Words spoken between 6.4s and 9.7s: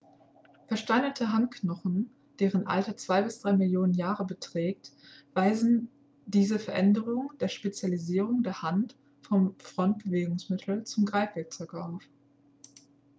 veränderung der spezialisierung der hand vom